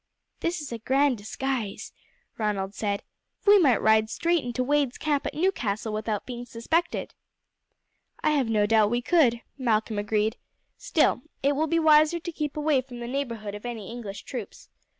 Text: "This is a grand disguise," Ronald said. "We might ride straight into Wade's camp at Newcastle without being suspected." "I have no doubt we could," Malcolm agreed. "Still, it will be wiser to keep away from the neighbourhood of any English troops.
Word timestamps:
"This 0.39 0.61
is 0.61 0.71
a 0.71 0.79
grand 0.79 1.19
disguise," 1.19 1.93
Ronald 2.39 2.73
said. 2.73 3.03
"We 3.45 3.59
might 3.59 3.83
ride 3.83 4.09
straight 4.09 4.43
into 4.43 4.63
Wade's 4.63 4.97
camp 4.97 5.27
at 5.27 5.35
Newcastle 5.35 5.93
without 5.93 6.25
being 6.25 6.43
suspected." 6.43 7.13
"I 8.23 8.31
have 8.31 8.49
no 8.49 8.65
doubt 8.65 8.89
we 8.89 9.03
could," 9.03 9.41
Malcolm 9.59 9.99
agreed. 9.99 10.37
"Still, 10.75 11.21
it 11.43 11.55
will 11.55 11.67
be 11.67 11.77
wiser 11.77 12.19
to 12.19 12.31
keep 12.31 12.57
away 12.57 12.81
from 12.81 12.99
the 12.99 13.05
neighbourhood 13.07 13.53
of 13.53 13.63
any 13.63 13.91
English 13.91 14.23
troops. 14.23 14.69